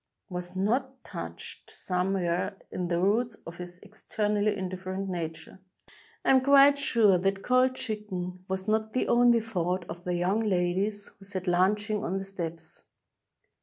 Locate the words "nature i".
5.07-6.31